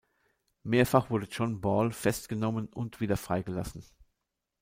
Mehrfach 0.63 1.11
wurde 1.11 1.27
John 1.29 1.61
Ball 1.61 1.91
festgenommen 1.91 2.69
und 2.69 3.01
wieder 3.01 3.17
freigelassen. 3.17 3.83